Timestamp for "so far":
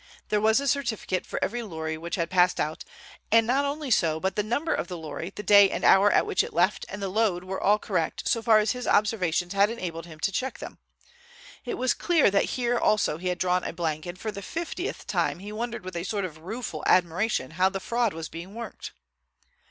8.27-8.57